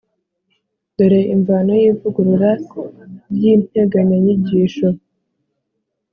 dore 0.95 1.19
imvano 1.35 1.71
y’ivugurura 1.81 2.49
ry’integanyanyigisho.. 3.35 4.87